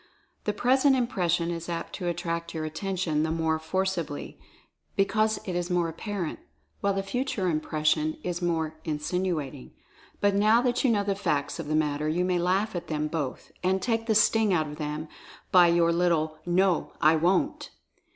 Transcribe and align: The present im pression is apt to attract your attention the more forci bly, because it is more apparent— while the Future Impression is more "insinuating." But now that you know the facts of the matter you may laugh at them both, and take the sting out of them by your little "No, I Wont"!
The 0.45 0.51
present 0.53 0.95
im 0.95 1.05
pression 1.05 1.51
is 1.51 1.69
apt 1.69 1.93
to 1.97 2.07
attract 2.07 2.55
your 2.55 2.65
attention 2.65 3.21
the 3.21 3.29
more 3.29 3.59
forci 3.59 4.03
bly, 4.03 4.35
because 4.95 5.37
it 5.45 5.55
is 5.55 5.69
more 5.69 5.87
apparent— 5.87 6.39
while 6.81 6.95
the 6.95 7.03
Future 7.03 7.47
Impression 7.47 8.17
is 8.23 8.41
more 8.41 8.79
"insinuating." 8.83 9.73
But 10.19 10.33
now 10.33 10.59
that 10.63 10.83
you 10.83 10.89
know 10.89 11.03
the 11.03 11.13
facts 11.13 11.59
of 11.59 11.67
the 11.67 11.75
matter 11.75 12.09
you 12.09 12.25
may 12.25 12.39
laugh 12.39 12.75
at 12.75 12.87
them 12.87 13.09
both, 13.09 13.51
and 13.63 13.79
take 13.79 14.07
the 14.07 14.15
sting 14.15 14.51
out 14.51 14.65
of 14.65 14.77
them 14.77 15.07
by 15.51 15.67
your 15.67 15.93
little 15.93 16.39
"No, 16.47 16.93
I 16.99 17.15
Wont"! 17.15 17.69